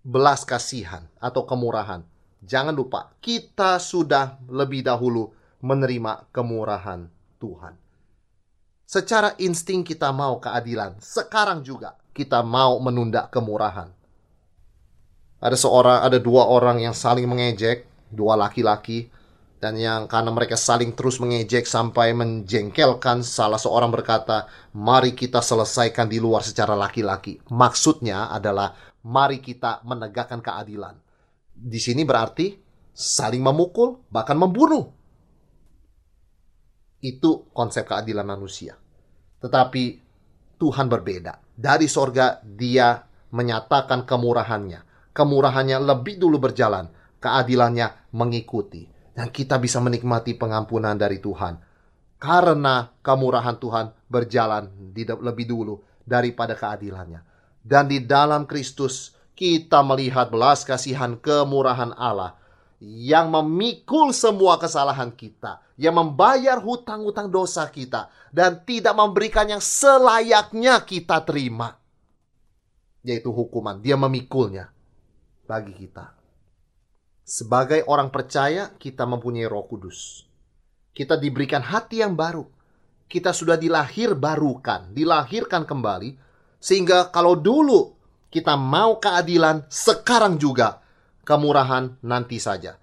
belas 0.00 0.42
kasihan 0.46 1.06
atau 1.20 1.44
kemurahan, 1.44 2.02
jangan 2.40 2.72
lupa 2.72 3.12
kita 3.20 3.76
sudah 3.78 4.40
lebih 4.48 4.82
dahulu 4.86 5.30
menerima 5.62 6.28
kemurahan 6.32 7.06
Tuhan. 7.38 7.74
Secara 8.84 9.36
insting 9.40 9.82
kita 9.82 10.12
mau 10.12 10.38
keadilan, 10.38 11.00
sekarang 11.00 11.64
juga 11.64 11.96
kita 12.12 12.44
mau 12.44 12.78
menunda 12.78 13.28
kemurahan. 13.32 14.03
Ada 15.44 15.60
seorang, 15.60 16.00
ada 16.00 16.16
dua 16.16 16.48
orang 16.48 16.80
yang 16.80 16.96
saling 16.96 17.28
mengejek, 17.28 17.84
dua 18.08 18.32
laki-laki, 18.32 19.12
dan 19.60 19.76
yang 19.76 20.08
karena 20.08 20.32
mereka 20.32 20.56
saling 20.56 20.96
terus 20.96 21.20
mengejek 21.20 21.68
sampai 21.68 22.16
menjengkelkan, 22.16 23.20
salah 23.20 23.60
seorang 23.60 23.92
berkata, 23.92 24.48
"Mari 24.72 25.12
kita 25.12 25.44
selesaikan 25.44 26.08
di 26.08 26.16
luar 26.16 26.40
secara 26.40 26.72
laki-laki." 26.72 27.44
Maksudnya 27.52 28.32
adalah 28.32 28.72
mari 29.04 29.44
kita 29.44 29.84
menegakkan 29.84 30.40
keadilan. 30.40 30.96
Di 31.52 31.76
sini 31.76 32.08
berarti 32.08 32.56
saling 32.92 33.44
memukul, 33.44 34.04
bahkan 34.08 34.40
membunuh. 34.40 34.88
Itu 37.04 37.52
konsep 37.52 37.84
keadilan 37.84 38.24
manusia. 38.24 38.80
Tetapi 39.44 39.84
Tuhan 40.56 40.88
berbeda. 40.88 41.36
Dari 41.52 41.84
sorga 41.84 42.40
dia 42.40 42.96
menyatakan 43.32 44.08
kemurahannya. 44.08 44.93
Kemurahannya 45.14 45.78
lebih 45.78 46.18
dulu 46.18 46.42
berjalan. 46.42 46.90
Keadilannya 47.22 48.10
mengikuti. 48.18 48.90
Dan 49.14 49.30
kita 49.30 49.62
bisa 49.62 49.78
menikmati 49.78 50.34
pengampunan 50.34 50.98
dari 50.98 51.22
Tuhan. 51.22 51.54
Karena 52.18 52.90
kemurahan 52.98 53.54
Tuhan 53.62 54.10
berjalan 54.10 54.92
lebih 54.98 55.46
dulu 55.46 55.78
daripada 56.02 56.58
keadilannya. 56.58 57.22
Dan 57.62 57.86
di 57.86 58.02
dalam 58.02 58.44
Kristus 58.50 59.14
kita 59.38 59.86
melihat 59.86 60.34
belas 60.34 60.66
kasihan 60.66 61.14
kemurahan 61.14 61.94
Allah 61.94 62.34
yang 62.82 63.30
memikul 63.30 64.10
semua 64.10 64.58
kesalahan 64.58 65.14
kita, 65.14 65.62
yang 65.78 65.94
membayar 65.94 66.58
hutang-hutang 66.58 67.30
dosa 67.30 67.64
kita, 67.70 68.10
dan 68.34 68.60
tidak 68.66 68.92
memberikan 68.98 69.46
yang 69.46 69.62
selayaknya 69.62 70.82
kita 70.84 71.22
terima, 71.22 71.80
yaitu 73.00 73.30
hukuman. 73.32 73.80
Dia 73.80 73.96
memikulnya 73.96 74.73
bagi 75.44 75.72
kita. 75.76 76.12
Sebagai 77.24 77.88
orang 77.88 78.12
percaya, 78.12 78.72
kita 78.76 79.08
mempunyai 79.08 79.48
Roh 79.48 79.64
Kudus. 79.64 80.28
Kita 80.92 81.16
diberikan 81.16 81.64
hati 81.64 82.04
yang 82.04 82.12
baru. 82.12 82.44
Kita 83.08 83.32
sudah 83.32 83.56
dilahir 83.56 84.12
barukan, 84.12 84.92
dilahirkan 84.92 85.64
kembali, 85.64 86.16
sehingga 86.60 87.08
kalau 87.08 87.36
dulu 87.36 87.96
kita 88.28 88.56
mau 88.56 89.00
keadilan, 89.00 89.64
sekarang 89.72 90.36
juga 90.36 90.84
kemurahan 91.24 91.96
nanti 92.04 92.36
saja. 92.36 92.76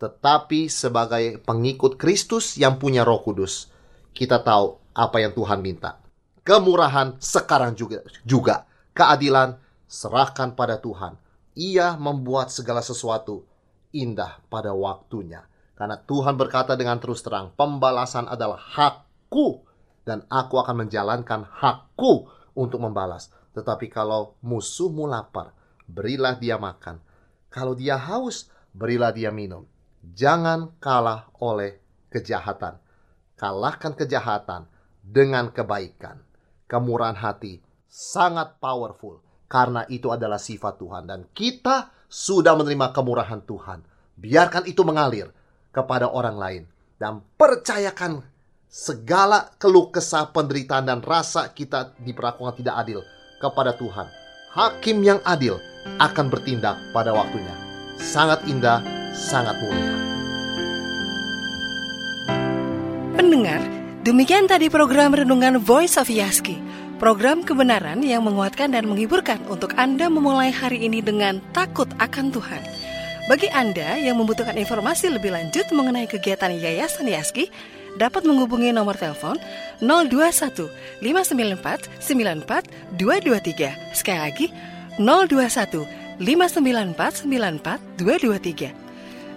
Tetapi 0.00 0.70
sebagai 0.70 1.42
pengikut 1.44 2.00
Kristus 2.00 2.56
yang 2.56 2.80
punya 2.80 3.04
Roh 3.04 3.20
Kudus, 3.20 3.68
kita 4.14 4.40
tahu 4.40 4.80
apa 4.96 5.16
yang 5.20 5.32
Tuhan 5.36 5.60
minta. 5.60 6.00
Kemurahan 6.40 7.20
sekarang 7.20 7.76
juga 7.76 8.00
juga 8.24 8.64
keadilan 8.96 9.60
serahkan 9.86 10.56
pada 10.56 10.80
Tuhan. 10.80 11.14
Ia 11.60 12.00
membuat 12.00 12.48
segala 12.48 12.80
sesuatu 12.80 13.44
indah 13.92 14.40
pada 14.48 14.72
waktunya. 14.72 15.44
Karena 15.76 16.00
Tuhan 16.00 16.40
berkata 16.40 16.72
dengan 16.72 16.96
terus 16.96 17.20
terang, 17.20 17.52
pembalasan 17.52 18.28
adalah 18.32 18.56
hakku 18.56 19.60
dan 20.08 20.24
aku 20.32 20.56
akan 20.56 20.88
menjalankan 20.88 21.44
hakku 21.44 22.32
untuk 22.56 22.80
membalas. 22.80 23.28
Tetapi 23.52 23.92
kalau 23.92 24.40
musuhmu 24.40 25.04
lapar, 25.04 25.52
berilah 25.84 26.40
dia 26.40 26.56
makan 26.56 27.00
kalau 27.50 27.74
dia 27.74 27.98
haus, 27.98 28.46
berilah 28.70 29.10
dia 29.10 29.34
minum. 29.34 29.66
Jangan 30.14 30.78
kalah 30.78 31.26
oleh 31.42 31.82
kejahatan. 32.08 32.78
Kalahkan 33.34 33.98
kejahatan 33.98 34.70
dengan 35.02 35.50
kebaikan. 35.50 36.22
Kemurahan 36.70 37.18
hati 37.18 37.58
sangat 37.90 38.62
powerful 38.62 39.18
karena 39.50 39.82
itu 39.90 40.14
adalah 40.14 40.38
sifat 40.38 40.78
Tuhan 40.78 41.10
dan 41.10 41.26
kita 41.34 41.90
sudah 42.06 42.54
menerima 42.54 42.94
kemurahan 42.94 43.42
Tuhan. 43.42 43.82
Biarkan 44.14 44.70
itu 44.70 44.86
mengalir 44.86 45.34
kepada 45.74 46.06
orang 46.06 46.36
lain 46.38 46.62
dan 47.02 47.18
percayakan 47.34 48.22
segala 48.70 49.50
keluh 49.58 49.90
kesah 49.90 50.30
penderitaan 50.30 50.86
dan 50.86 51.02
rasa 51.02 51.50
kita 51.50 51.98
diperlakukan 51.98 52.62
tidak 52.62 52.78
adil 52.78 53.00
kepada 53.42 53.74
Tuhan. 53.74 54.06
Hakim 54.54 55.02
yang 55.02 55.18
adil 55.26 55.58
akan 55.98 56.30
bertindak 56.30 56.78
pada 56.94 57.10
waktunya. 57.10 57.54
Sangat 57.98 58.46
indah, 58.46 58.82
sangat 59.14 59.58
mulia. 59.58 59.94
Pendengar, 63.18 63.60
demikian 64.06 64.46
tadi 64.46 64.70
program 64.70 65.14
Renungan 65.14 65.58
Voice 65.58 65.98
of 65.98 66.06
Yaski. 66.06 66.69
Program 67.00 67.40
kebenaran 67.40 68.04
yang 68.04 68.28
menguatkan 68.28 68.76
dan 68.76 68.84
menghiburkan 68.84 69.40
untuk 69.48 69.72
Anda 69.80 70.12
memulai 70.12 70.52
hari 70.52 70.84
ini 70.84 71.00
dengan 71.00 71.40
takut 71.56 71.88
akan 71.96 72.28
Tuhan. 72.28 72.60
Bagi 73.24 73.48
Anda 73.56 73.96
yang 73.96 74.20
membutuhkan 74.20 74.52
informasi 74.60 75.08
lebih 75.08 75.32
lanjut 75.32 75.64
mengenai 75.72 76.04
kegiatan 76.04 76.52
Yayasan 76.52 77.08
Yaski, 77.08 77.48
dapat 77.96 78.28
menghubungi 78.28 78.76
nomor 78.76 79.00
telepon 79.00 79.40
021 79.80 80.68
594 81.00 81.88
94 82.04 82.68
223. 83.00 83.96
Sekali 83.96 84.20
lagi 84.20 84.46
021 85.00 86.20
594 86.20 87.24
94 87.24 87.96
223. 87.96 88.76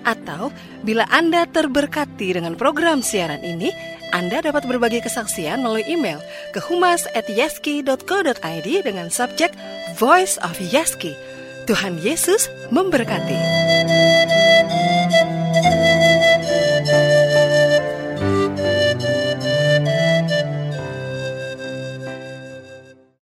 Atau 0.04 0.52
bila 0.84 1.08
Anda 1.08 1.47
terberkati 1.47 2.36
dengan 2.36 2.60
program 2.60 2.99
siaran 2.99 3.39
ini, 3.39 3.71
anda 4.13 4.45
dapat 4.45 4.69
berbagi 4.69 5.02
kesaksian 5.02 5.65
melalui 5.65 5.89
email 5.89 6.21
ke 6.54 6.62
humas@yeski.co.id 6.62 8.69
dengan 8.86 9.10
subjek 9.10 9.49
Voice 9.97 10.38
of 10.45 10.54
Yeski. 10.62 11.17
Tuhan 11.65 11.97
Yesus 11.97 12.45
memberkati. 12.69 13.41